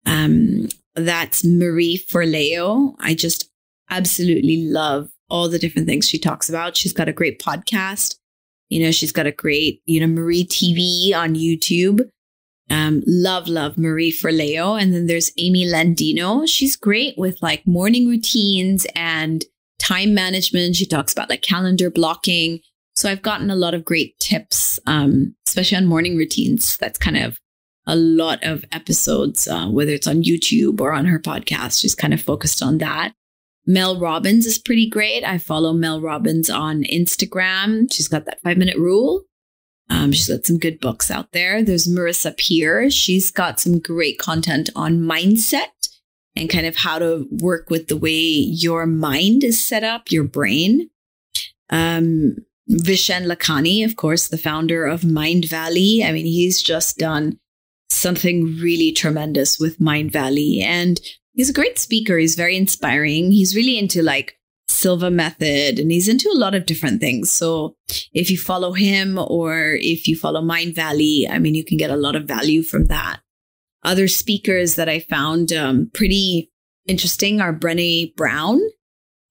[0.04, 2.94] Um, that's Marie Forleo.
[3.00, 3.48] I just
[3.88, 6.76] absolutely love all the different things she talks about.
[6.76, 8.16] She's got a great podcast.
[8.68, 12.10] You know, she's got a great, you know, Marie TV on YouTube.
[12.68, 14.78] Um, love, love Marie Forleo.
[14.78, 16.46] And then there's Amy Landino.
[16.46, 19.46] She's great with like morning routines and
[19.78, 20.76] time management.
[20.76, 22.60] She talks about like calendar blocking.
[22.94, 26.76] So I've gotten a lot of great tips, um, especially on morning routines.
[26.76, 27.40] That's kind of
[27.86, 31.80] a lot of episodes, uh, whether it's on YouTube or on her podcast.
[31.80, 33.14] She's kind of focused on that.
[33.66, 35.24] Mel Robbins is pretty great.
[35.24, 37.92] I follow Mel Robbins on Instagram.
[37.92, 39.24] She's got that five minute rule.
[39.88, 41.62] Um, she's got some good books out there.
[41.62, 42.90] There's Marissa Peer.
[42.90, 45.88] She's got some great content on mindset
[46.34, 50.24] and kind of how to work with the way your mind is set up, your
[50.24, 50.88] brain.
[51.68, 52.36] Um,
[52.70, 56.04] Vishen Lakhiani, of course, the founder of Mindvalley.
[56.04, 57.38] I mean, he's just done
[57.90, 60.62] something really tremendous with Mindvalley.
[60.62, 61.00] And
[61.34, 62.18] he's a great speaker.
[62.18, 63.32] He's very inspiring.
[63.32, 67.30] He's really into like Silva method and he's into a lot of different things.
[67.30, 67.76] So
[68.12, 71.96] if you follow him or if you follow Mindvalley, I mean, you can get a
[71.96, 73.20] lot of value from that.
[73.84, 76.50] Other speakers that I found um, pretty
[76.86, 78.60] interesting are Brene Brown.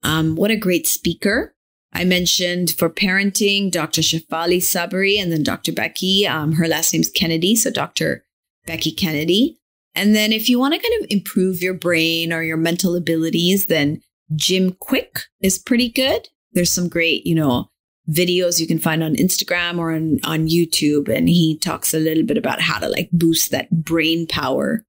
[0.02, 1.51] Um, what a great speaker.
[1.92, 4.00] I mentioned for parenting, Dr.
[4.00, 5.72] Shefali Tsabary and then Dr.
[5.72, 6.26] Becky.
[6.26, 8.24] Um, her last name's Kennedy, so Dr.
[8.66, 9.58] Becky Kennedy.
[9.94, 13.66] And then if you want to kind of improve your brain or your mental abilities,
[13.66, 14.00] then
[14.34, 16.28] Jim Kwik is pretty good.
[16.52, 17.68] There's some great, you know,
[18.08, 21.14] videos you can find on Instagram or on, on YouTube.
[21.14, 24.84] And he talks a little bit about how to like boost that brain power.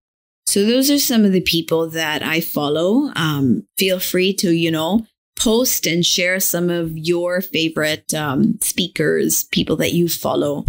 [0.46, 3.12] So those are some of the people that I follow.
[3.16, 5.06] Um, feel free to, you know,
[5.43, 10.65] post and share some of your favorite um, speakers, people that you follow.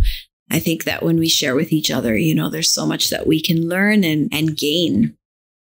[0.50, 3.26] I think that when we share with each other, you know, there's so much that
[3.26, 5.16] we can learn and, and gain.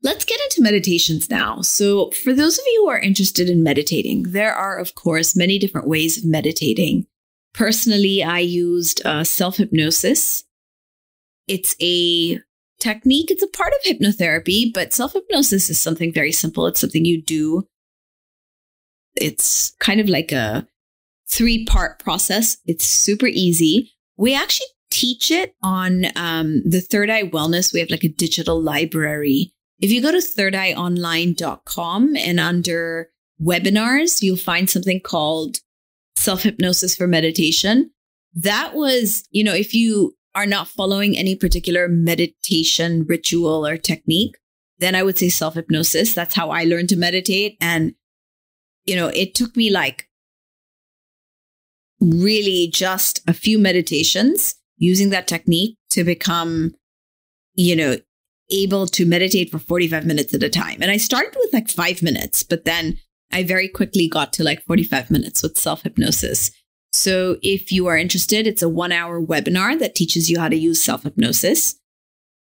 [0.03, 1.61] Let's get into meditations now.
[1.61, 5.59] So, for those of you who are interested in meditating, there are, of course, many
[5.59, 7.07] different ways of meditating.
[7.53, 10.45] Personally, I used uh, self hypnosis.
[11.47, 12.41] It's a
[12.81, 16.67] technique, it's a part of hypnotherapy, but self hypnosis is something very simple.
[16.67, 17.67] It's something you do.
[19.17, 20.67] It's kind of like a
[21.29, 22.59] three part process.
[22.67, 23.93] It's super easy.
[24.17, 27.73] We actually teach it on um, the Third Eye Wellness.
[27.73, 34.37] We have like a digital library if you go to thirdeyeonline.com and under webinars, you'll
[34.37, 35.59] find something called
[36.17, 37.91] self hypnosis for meditation.
[38.35, 44.37] That was, you know, if you are not following any particular meditation ritual or technique,
[44.79, 46.15] then I would say self hypnosis.
[46.15, 47.57] That's how I learned to meditate.
[47.61, 47.95] And,
[48.85, 50.09] you know, it took me like
[52.01, 56.75] really just a few meditations using that technique to become,
[57.55, 57.97] you know,
[58.51, 60.83] able to meditate for 45 minutes at a time.
[60.83, 62.99] And I started with like five minutes, but then
[63.33, 66.51] I very quickly got to like 45 minutes with self hypnosis.
[66.93, 70.57] So if you are interested, it's a one hour webinar that teaches you how to
[70.57, 71.77] use self hypnosis.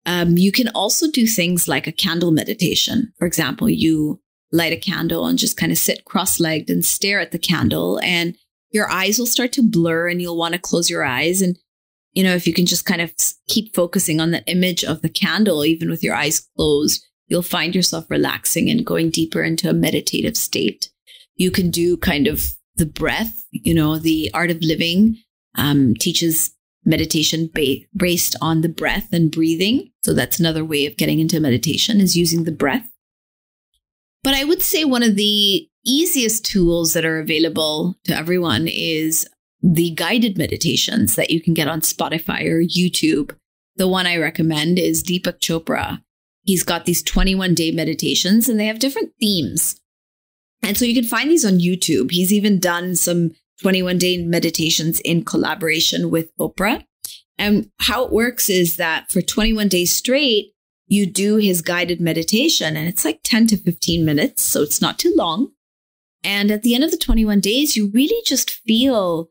[0.05, 3.11] Um, you can also do things like a candle meditation.
[3.17, 4.21] For example, you
[4.55, 7.99] light a candle and just kind of sit cross legged and stare at the candle,
[8.03, 8.35] and
[8.71, 11.41] your eyes will start to blur and you'll want to close your eyes.
[11.41, 11.57] And
[12.13, 13.13] you know, if you can just kind of
[13.47, 17.75] keep focusing on that image of the candle, even with your eyes closed, you'll find
[17.75, 20.89] yourself relaxing and going deeper into a meditative state.
[21.35, 25.17] You can do kind of the breath, you know, the art of living
[25.55, 26.51] um, teaches
[26.85, 29.91] meditation ba- based on the breath and breathing.
[30.03, 32.89] So that's another way of getting into meditation is using the breath.
[34.25, 39.29] But I would say one of the easiest tools that are available to everyone is
[39.61, 43.35] the guided meditations that you can get on Spotify or YouTube.
[43.75, 46.01] The one I recommend is Deepak Chopra.
[46.41, 49.79] He's got these 21 day meditations and they have different themes.
[50.63, 52.09] And so you can find these on YouTube.
[52.09, 53.29] He's even done some
[53.61, 56.83] 21 day meditations in collaboration with Oprah.
[57.37, 60.54] And how it works is that for 21 days straight,
[60.87, 64.43] you do his guided meditation and it's like 10 to 15 minutes.
[64.43, 65.51] So it's not too long.
[66.23, 69.29] And at the end of the 21 days, you really just feel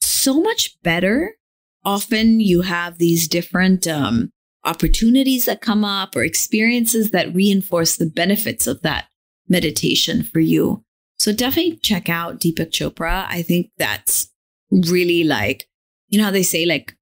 [0.00, 1.36] so much better.
[1.84, 4.30] Often you have these different um,
[4.64, 9.06] opportunities that come up or experiences that reinforce the benefits of that
[9.48, 10.84] meditation for you.
[11.18, 13.26] So definitely check out Deepak Chopra.
[13.28, 14.28] I think that's
[14.70, 15.68] really like,
[16.08, 16.96] you know how they say like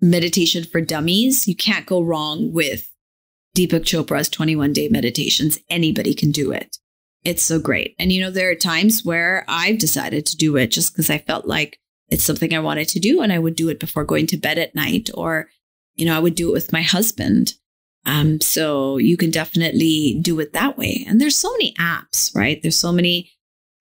[0.00, 1.48] meditation for dummies?
[1.48, 2.89] You can't go wrong with
[3.56, 5.58] Deepak Chopra's 21 day meditations.
[5.68, 6.76] Anybody can do it.
[7.24, 7.94] It's so great.
[7.98, 11.18] And you know, there are times where I've decided to do it just because I
[11.18, 14.26] felt like it's something I wanted to do and I would do it before going
[14.28, 15.48] to bed at night or,
[15.96, 17.54] you know, I would do it with my husband.
[18.06, 21.04] Um, so you can definitely do it that way.
[21.06, 22.60] And there's so many apps, right?
[22.62, 23.30] There's so many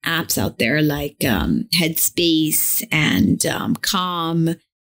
[0.05, 4.55] apps out there like um, Headspace and um, Calm.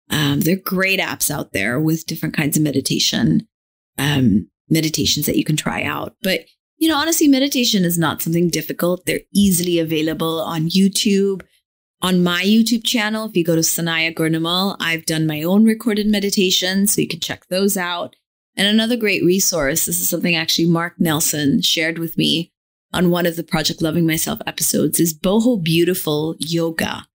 [0.10, 3.48] Um, they're great apps out there with different kinds of meditation,
[3.98, 6.16] um, meditations that you can try out.
[6.24, 6.46] But,
[6.78, 9.06] you know, honestly, meditation is not something difficult.
[9.06, 11.42] They're easily available on YouTube
[12.04, 16.08] on my YouTube channel, if you go to Sanaya Gurnamal, I've done my own recorded
[16.08, 18.16] meditations, so you can check those out.
[18.56, 22.52] And another great resource, this is something actually Mark Nelson shared with me
[22.92, 27.06] on one of the Project Loving Myself episodes, is Boho Beautiful Yoga.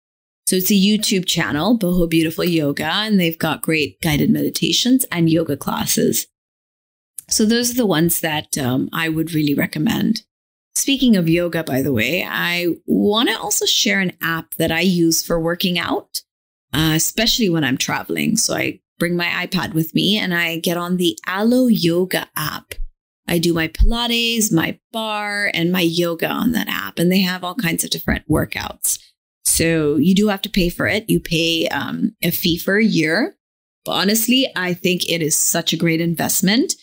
[0.46, 5.28] So it's a YouTube channel, Boho Beautiful Yoga, and they've got great guided meditations and
[5.28, 6.28] yoga classes.
[7.29, 10.22] So those are the ones that um, I would really recommend.
[10.74, 14.81] Speaking of yoga, by the way, I want to also share an app that I
[14.81, 16.22] use for working out,
[16.72, 18.37] uh, especially when I'm traveling.
[18.37, 22.74] So I bring my iPad with me and I get on the Alo Yoga app.
[23.29, 27.43] I do my Pilates, my barre, and my yoga on that app, and they have
[27.43, 29.01] all kinds of different workouts.
[29.45, 31.11] So you do have to pay for it.
[31.11, 33.37] You pay um, a fee for a year.
[33.85, 36.74] But honestly, I think it is such a great investment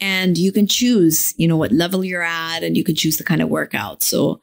[0.00, 3.24] and you can choose, you know, what level you're at and you can choose the
[3.24, 4.02] kind of workout.
[4.02, 4.40] So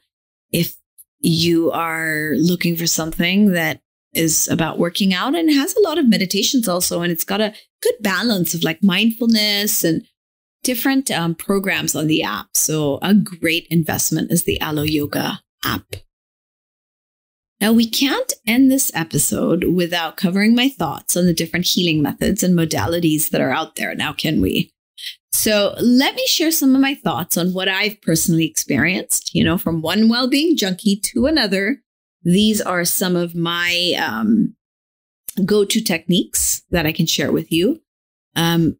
[0.52, 0.76] if
[1.20, 3.80] you are looking for something that
[4.12, 7.00] is about working out and has a lot of meditations also.
[7.00, 10.06] And it's got a good balance of like mindfulness and
[10.62, 12.48] different um, programs on the app.
[12.54, 15.96] So a great investment is the Alo Yoga app.
[17.60, 22.42] Now, we can't end this episode without covering my thoughts on the different healing methods
[22.42, 24.72] and modalities that are out there now, can we?
[25.32, 29.58] So, let me share some of my thoughts on what I've personally experienced, you know,
[29.58, 31.78] from one well being junkie to another.
[32.22, 34.54] These are some of my um,
[35.44, 37.80] go to techniques that I can share with you.
[38.36, 38.76] Um,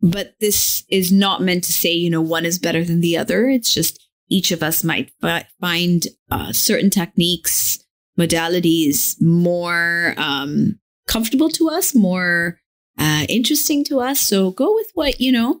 [0.00, 3.48] but this is not meant to say, you know, one is better than the other.
[3.48, 7.78] It's just each of us might fi- find uh, certain techniques
[8.18, 12.58] modalities more um, comfortable to us, more
[12.98, 14.20] uh, interesting to us.
[14.20, 15.60] So go with what, you know,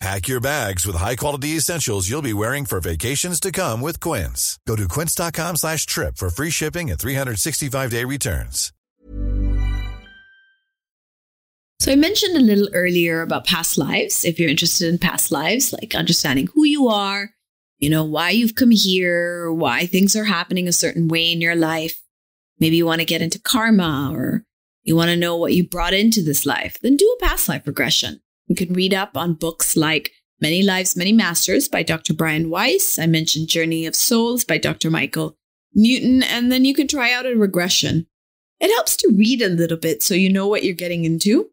[0.00, 4.58] Pack your bags with high-quality essentials you'll be wearing for vacations to come with Quince.
[4.66, 8.72] Go to quince.com slash trip for free shipping and 365-day returns.
[11.80, 14.24] So I mentioned a little earlier about past lives.
[14.24, 17.30] If you're interested in past lives, like understanding who you are,
[17.78, 21.54] you know, why you've come here, why things are happening a certain way in your
[21.54, 22.02] life.
[22.58, 24.44] Maybe you want to get into karma or
[24.82, 27.66] you want to know what you brought into this life, then do a past life
[27.66, 28.20] regression.
[28.46, 32.14] You can read up on books like Many Lives, Many Masters by Dr.
[32.14, 32.98] Brian Weiss.
[32.98, 34.90] I mentioned Journey of Souls by Dr.
[34.90, 35.36] Michael
[35.74, 38.06] Newton, and then you can try out a regression.
[38.60, 41.50] It helps to read a little bit so you know what you're getting into.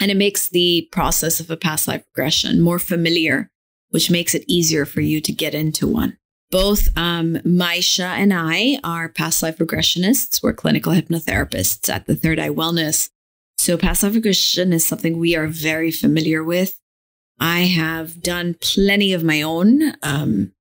[0.00, 3.52] And it makes the process of a past life regression more familiar
[3.92, 6.16] which makes it easier for you to get into one.
[6.50, 10.42] Both um, Maisha and I are past life regressionists.
[10.42, 13.10] We're clinical hypnotherapists at the Third Eye Wellness.
[13.58, 16.78] So, past life regression is something we are very familiar with.
[17.38, 20.52] I have done plenty of my own, um,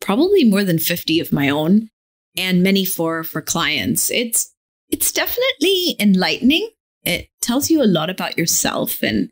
[0.00, 1.88] probably more than 50 of my own,
[2.36, 4.10] and many for, for clients.
[4.10, 4.52] It's,
[4.90, 6.70] it's definitely enlightening.
[7.04, 9.30] It tells you a lot about yourself and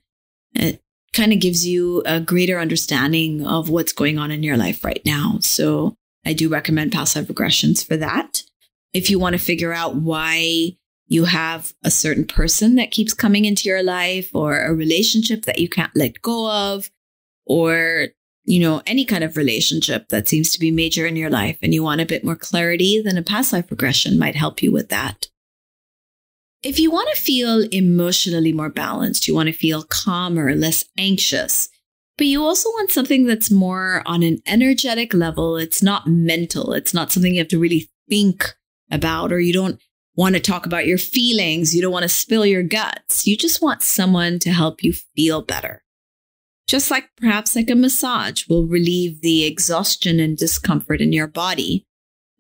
[0.54, 0.82] it
[1.12, 5.02] kind of gives you a greater understanding of what's going on in your life right
[5.04, 5.38] now.
[5.40, 5.94] So
[6.24, 8.42] I do recommend past life regressions for that.
[8.92, 10.76] If you want to figure out why
[11.10, 15.58] you have a certain person that keeps coming into your life or a relationship that
[15.58, 16.90] you can't let go of
[17.44, 18.06] or
[18.44, 21.74] you know any kind of relationship that seems to be major in your life and
[21.74, 24.88] you want a bit more clarity then a past life regression might help you with
[24.88, 25.28] that
[26.62, 31.70] if you want to feel emotionally more balanced, you want to feel calmer, less anxious,
[32.18, 35.56] but you also want something that's more on an energetic level.
[35.56, 36.74] It's not mental.
[36.74, 38.44] It's not something you have to really think
[38.90, 39.80] about, or you don't
[40.16, 41.74] want to talk about your feelings.
[41.74, 43.26] You don't want to spill your guts.
[43.26, 45.82] You just want someone to help you feel better.
[46.66, 51.86] Just like perhaps like a massage will relieve the exhaustion and discomfort in your body.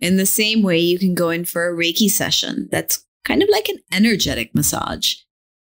[0.00, 3.48] In the same way, you can go in for a Reiki session that's kind of
[3.50, 5.16] like an energetic massage.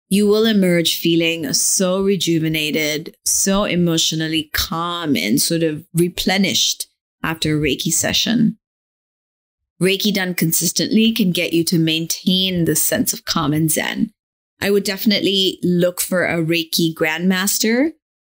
[0.08, 6.86] You will emerge feeling so rejuvenated, so emotionally calm, and sort of replenished
[7.22, 8.58] after a Reiki session.
[9.82, 14.12] Reiki done consistently can get you to maintain this sense of calm and zen.
[14.60, 17.90] I would definitely look for a Reiki grandmaster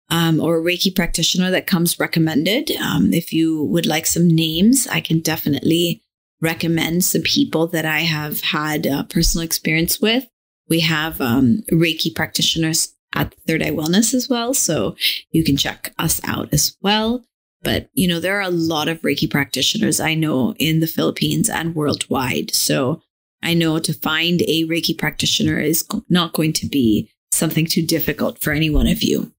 [0.08, 2.70] um, or a Reiki practitioner that comes recommended.
[2.72, 6.02] Um, if you would like some names, I can definitely
[6.40, 10.26] recommend some people that I have had a personal experience with.
[10.68, 14.54] We have um, Reiki practitioners at Third Eye Wellness as well.
[14.54, 14.96] So
[15.30, 17.24] you can check us out as well.
[17.64, 21.48] But, you know, there are a lot of Reiki practitioners I know in the Philippines
[21.48, 22.54] and worldwide.
[22.54, 23.02] So
[23.42, 28.40] I know to find a Reiki practitioner is not going to be something too difficult
[28.40, 29.32] for any one of you.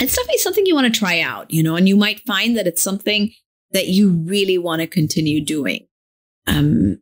[0.00, 2.66] It's definitely something you want to try out, you know, and you might find that
[2.66, 3.32] it's something
[3.72, 5.86] that you really want to continue doing.
[6.46, 7.00] Um,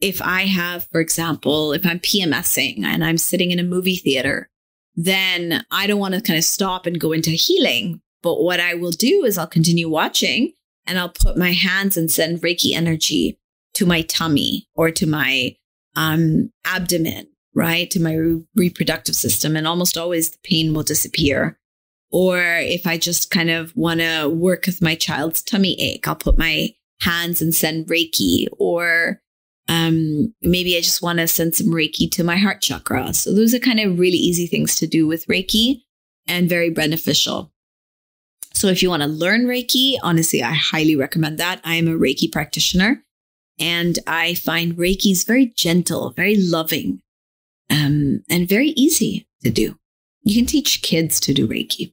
[0.00, 4.50] if I have, for example, if I'm PMSing and I'm sitting in a movie theater,
[4.94, 8.00] then I don't want to kind of stop and go into healing.
[8.22, 10.52] But what I will do is I'll continue watching
[10.86, 13.38] and I'll put my hands and send Reiki energy
[13.74, 15.56] to my tummy or to my
[15.96, 17.90] um, abdomen, right?
[17.90, 19.56] To my re- reproductive system.
[19.56, 21.58] And almost always the pain will disappear.
[22.10, 26.14] Or if I just kind of want to work with my child's tummy ache, I'll
[26.14, 26.70] put my
[27.00, 28.46] hands and send Reiki.
[28.58, 29.20] Or
[29.68, 33.14] Um, maybe I just want to send some Reiki to my heart chakra.
[33.14, 35.82] So those are kind of really easy things to do with Reiki
[36.26, 37.51] and very beneficial.
[38.54, 41.60] So if you want to learn Reiki, honestly, I highly recommend that.
[41.64, 43.02] I am a Reiki practitioner
[43.58, 47.00] and I find Reiki is very gentle, very loving,
[47.70, 49.76] um, and very easy to do.
[50.22, 51.92] You can teach kids to do Reiki.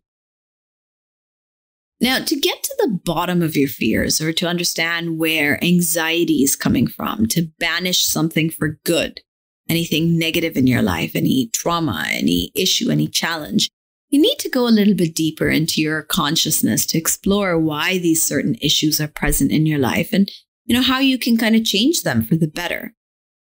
[2.01, 6.55] Now, to get to the bottom of your fears or to understand where anxiety is
[6.55, 9.21] coming from, to banish something for good,
[9.67, 13.69] anything negative in your life, any trauma, any issue, any challenge,
[14.09, 18.21] you need to go a little bit deeper into your consciousness to explore why these
[18.23, 20.31] certain issues are present in your life and
[20.65, 22.93] you know how you can kind of change them for the better.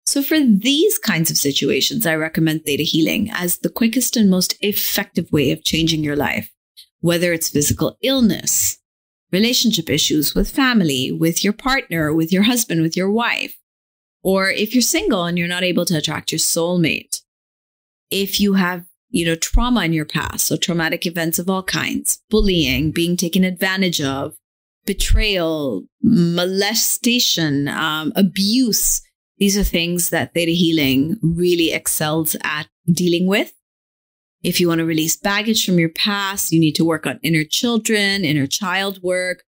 [0.04, 4.56] So for these kinds of situations, I recommend theta healing as the quickest and most
[4.60, 6.52] effective way of changing your life
[7.02, 8.78] whether it's physical illness,
[9.32, 13.58] relationship issues with family, with your partner, with your husband, with your wife,
[14.22, 17.20] or if you're single and you're not able to attract your soulmate,
[18.10, 22.20] if you have, you know, trauma in your past, so traumatic events of all kinds,
[22.30, 24.34] bullying, being taken advantage of,
[24.86, 29.02] betrayal, molestation, um, abuse.
[29.38, 33.52] These are things that Theta Healing really excels at dealing with.
[34.42, 37.44] If you want to release baggage from your past, you need to work on inner
[37.44, 39.44] children, inner child work.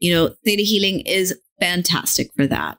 [0.00, 2.78] You know, theta healing is fantastic for that.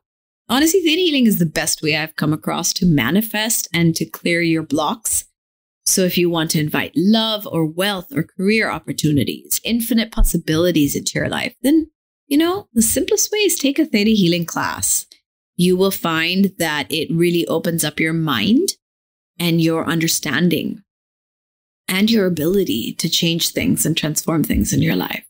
[0.50, 4.42] Honestly, theta healing is the best way I've come across to manifest and to clear
[4.42, 5.26] your blocks.
[5.86, 11.20] So if you want to invite love or wealth or career opportunities, infinite possibilities into
[11.20, 11.92] your life, then,
[12.28, 15.06] you know, the simplest way is take a theta healing class.
[15.56, 18.70] You will find that it really opens up your mind
[19.40, 20.82] and your understanding
[21.88, 25.26] and your ability to change things and transform things in your life.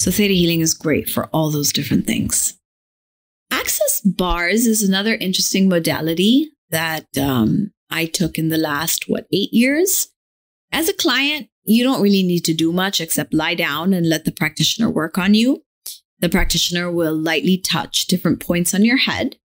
[0.00, 2.56] So, theta healing is great for all those different things.
[3.50, 9.52] Access bars is another interesting modality that um, I took in the last, what, eight
[9.52, 10.08] years.
[10.72, 14.24] As a client, you don't really need to do much except lie down and let
[14.24, 15.64] the practitioner work on you.
[16.20, 19.36] The practitioner will lightly touch different points on your head.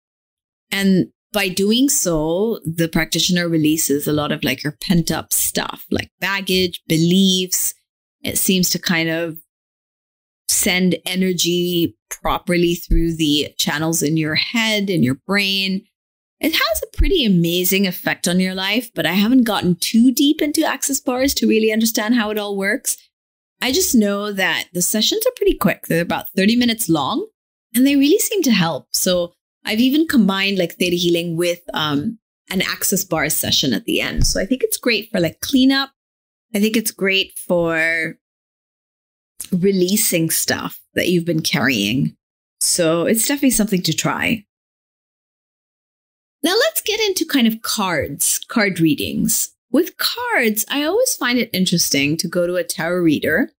[0.70, 5.84] And by doing so, the practitioner releases a lot of like your pent up stuff,
[5.90, 7.74] like baggage, beliefs.
[8.22, 9.38] It seems to kind of
[10.48, 15.84] send energy properly through the channels in your head and your brain.
[16.42, 20.42] It has a pretty amazing effect on your life, but I haven't gotten too deep
[20.42, 22.96] into access bars to really understand how it all works.
[23.60, 25.86] I just know that the sessions are pretty quick.
[25.86, 27.28] They're about 30 minutes long
[27.72, 28.88] and they really seem to help.
[28.92, 29.34] So
[29.64, 32.18] I've even combined like theta healing with um,
[32.50, 34.26] an access bar session at the end.
[34.26, 35.90] So I think it's great for like cleanup.
[36.52, 38.16] I think it's great for
[39.52, 42.16] releasing stuff that you've been carrying.
[42.60, 44.44] So it's definitely something to try.
[46.42, 49.50] Now let's get into kind of cards, card readings.
[49.70, 53.52] With cards, I always find it interesting to go to a tarot reader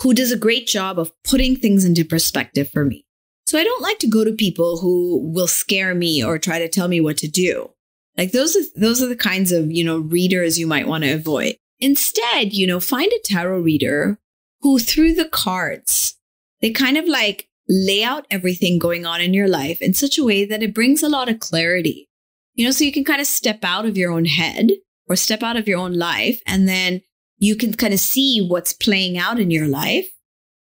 [0.00, 3.06] who does a great job of putting things into perspective for me.
[3.46, 6.68] So I don't like to go to people who will scare me or try to
[6.68, 7.70] tell me what to do.
[8.16, 11.12] Like those are those are the kinds of, you know, readers you might want to
[11.12, 11.56] avoid.
[11.78, 14.18] Instead, you know, find a tarot reader
[14.62, 16.16] who through the cards,
[16.60, 20.24] they kind of like lay out everything going on in your life in such a
[20.24, 22.08] way that it brings a lot of clarity.
[22.54, 24.70] You know, so you can kind of step out of your own head
[25.08, 27.02] or step out of your own life and then
[27.38, 30.08] you can kind of see what's playing out in your life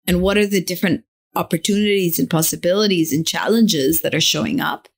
[0.07, 1.05] and what are the different
[1.37, 4.89] opportunities and possibilities and challenges that are showing up.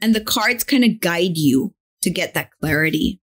[0.00, 3.20] And the cards kind of guide you to get that clarity.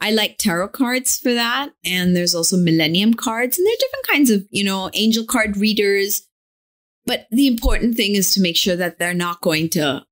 [0.00, 1.70] I like tarot cards for that.
[1.84, 5.56] And there's also millennium cards, and there are different kinds of, you know, angel card
[5.56, 6.26] readers.
[7.06, 10.04] But the important thing is to make sure that they're not going to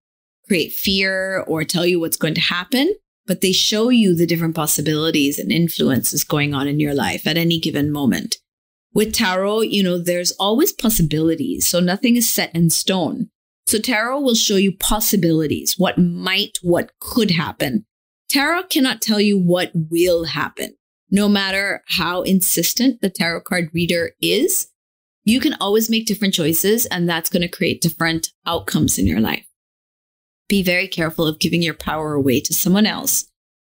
[0.47, 2.95] create fear or tell you what's going to happen,
[3.27, 7.39] but they show you the different possibilities and influences going on in your life at
[7.39, 8.37] any given moment.
[8.95, 11.67] With tarot, you know, there's always possibilities.
[11.67, 13.31] So nothing is set in stone.
[13.67, 17.87] So tarot will show you possibilities, what might, what could happen.
[18.29, 20.77] Tarot cannot tell you what will happen.
[21.11, 24.69] No matter how insistent the tarot card reader is,
[25.25, 29.21] you can always make different choices and that's going to create different outcomes in your
[29.21, 29.47] life.
[30.49, 33.27] Be very careful of giving your power away to someone else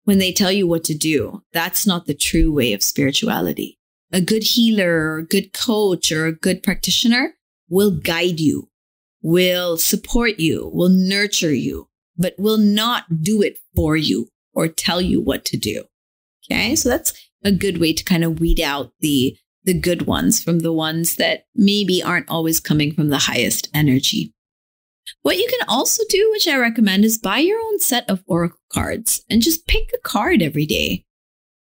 [0.03, 1.43] when they tell you what to do.
[1.53, 3.77] That's not the true way of spirituality
[4.11, 7.33] a good healer or a good coach or a good practitioner
[7.69, 8.69] will guide you,
[9.21, 15.01] will support you, will nurture you, but will not do it for you or tell
[15.01, 15.83] you what to do.
[16.45, 16.75] Okay.
[16.75, 19.37] So that's a good way to kind of weed out the,
[19.67, 24.33] the good ones from the ones that maybe aren't always coming from the highest energy.
[25.21, 28.61] What you can also do, which I recommend, is buy your own set of oracle
[28.71, 31.03] cards and just pick a card every day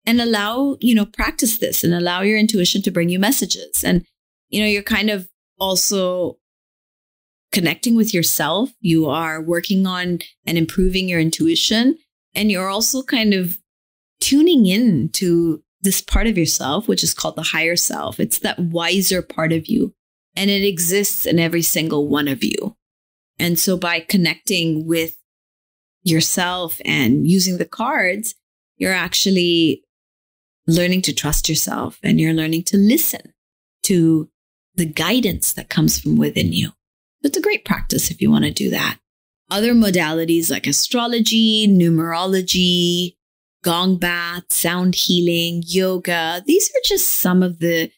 [0.06, 3.82] and allow, you know, practice this and allow your intuition to bring you messages.
[3.82, 4.06] And,
[4.50, 5.28] you know, you're kind of
[5.58, 6.38] also
[7.50, 8.70] connecting with yourself.
[8.80, 11.98] You are working on and improving your intuition.
[12.36, 13.58] And you're also kind of
[14.20, 18.18] tuning in to this part of yourself, which is called the higher self.
[18.18, 19.94] It's that wiser part of you.
[20.34, 22.76] And it exists in every single one of you.
[23.38, 25.16] And so by connecting with
[26.02, 28.34] yourself and using the cards,
[28.76, 29.82] you're actually
[30.66, 33.32] learning to trust yourself and you're learning to listen
[33.84, 34.28] to
[34.74, 36.72] the guidance that comes from within you.
[37.22, 38.98] It's a great practice if you want to do that.
[39.50, 43.15] Other modalities like astrology, numerology,
[43.66, 47.90] gong bath, sound healing, yoga, these are just some of the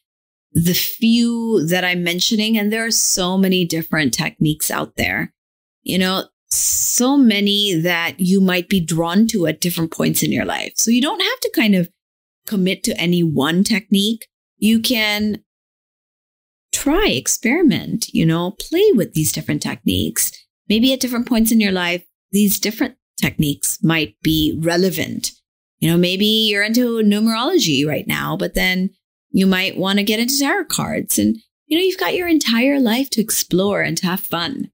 [0.52, 5.34] the few that I'm mentioning and there are so many different techniques out there.
[5.82, 10.46] You know, so many that you might be drawn to at different points in your
[10.46, 10.72] life.
[10.76, 11.90] So you don't have to kind of
[12.46, 14.26] commit to any one technique.
[14.56, 15.44] You can
[16.72, 20.32] try, experiment, you know, play with these different techniques.
[20.66, 25.32] Maybe at different points in your life, these different techniques might be relevant.
[25.78, 28.90] You know, maybe you're into numerology right now, but then
[29.30, 32.80] you might want to get into tarot cards and, you know, you've got your entire
[32.80, 34.70] life to explore and to have fun.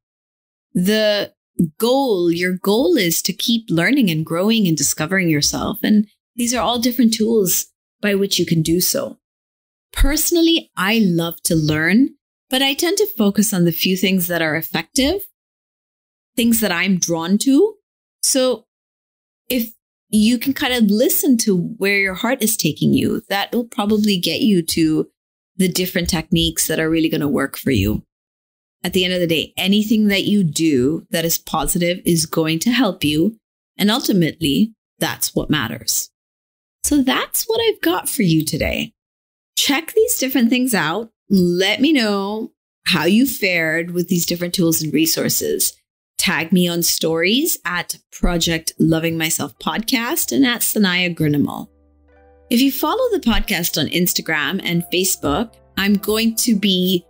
[0.72, 1.32] The
[1.78, 5.78] goal, your goal is to keep learning and growing and discovering yourself.
[5.82, 7.66] And these are all different tools
[8.00, 9.18] by which you can do so.
[9.92, 12.10] Personally, I love to learn,
[12.50, 15.26] but I tend to focus on the few things that are effective,
[16.36, 17.74] things that I'm drawn to.
[18.22, 18.66] So
[19.48, 19.72] if
[20.14, 24.18] you can kind of listen to where your heart is taking you, that will probably
[24.18, 25.08] get you to
[25.56, 28.02] the different techniques that are really going to work for you.
[28.82, 32.58] At the end of the day, anything that you do that is positive is going
[32.60, 33.38] to help you.
[33.78, 36.10] And ultimately, that's what matters.
[36.82, 38.94] So that's what I've got for you today
[39.56, 41.10] check these different things out.
[41.30, 42.52] Let me know
[42.86, 45.74] how you fared with these different tools and resources.
[46.24, 51.68] Tag me on stories at Project Loving Myself Podcast and at Sanaya Gurnamal.
[52.48, 57.04] If you follow the podcast on Instagram and Facebook, I'm going to be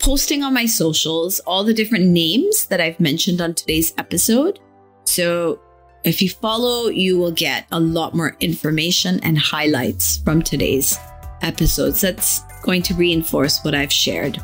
[0.00, 4.58] posting on my socials all the different names that I've mentioned on today's episode.
[5.04, 5.60] So
[6.02, 10.98] if you follow, you will get a lot more information and highlights from today's
[11.42, 14.42] episodes that's going to reinforce what I've shared.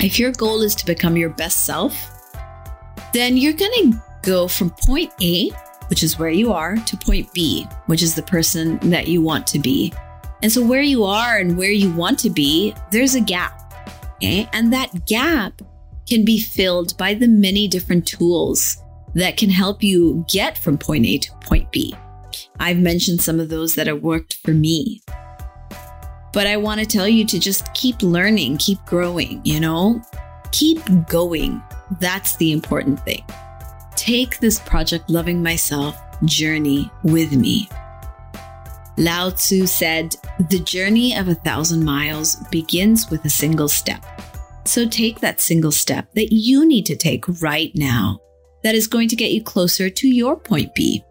[0.00, 2.16] If your goal is to become your best self,
[3.12, 5.50] then you're going to go from point A,
[5.88, 9.46] which is where you are, to point B, which is the person that you want
[9.48, 9.92] to be.
[10.42, 13.74] And so, where you are and where you want to be, there's a gap.
[14.16, 14.48] Okay.
[14.52, 15.60] And that gap
[16.08, 18.76] can be filled by the many different tools
[19.14, 21.94] that can help you get from point A to point B.
[22.58, 25.02] I've mentioned some of those that have worked for me.
[26.32, 30.00] But I want to tell you to just keep learning, keep growing, you know?
[30.52, 31.60] Keep going.
[31.98, 33.24] That's the important thing.
[33.96, 37.68] Take this project loving myself journey with me.
[38.96, 40.14] Lao Tzu said,
[40.50, 44.04] The journey of a thousand miles begins with a single step.
[44.64, 48.20] So take that single step that you need to take right now
[48.62, 51.02] that is going to get you closer to your point B.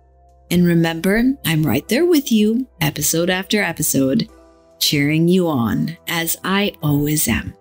[0.52, 4.30] And remember, I'm right there with you, episode after episode
[4.80, 7.54] cheering you on as I always am.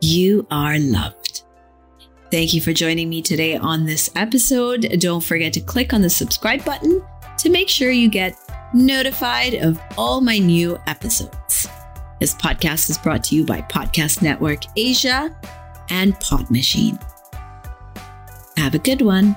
[0.00, 1.25] You are loved.
[2.30, 4.96] Thank you for joining me today on this episode.
[4.98, 7.02] Don't forget to click on the subscribe button
[7.38, 8.36] to make sure you get
[8.74, 11.68] notified of all my new episodes.
[12.18, 15.34] This podcast is brought to you by Podcast Network Asia
[15.88, 16.98] and Pod Machine.
[18.56, 19.36] Have a good one.